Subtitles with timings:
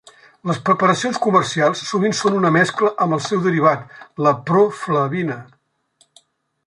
[0.51, 3.85] Les preparacions comercials sovint són una mescla amb el seu derivat,
[4.29, 5.37] la proflavina.